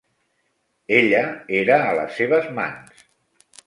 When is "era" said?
1.61-1.79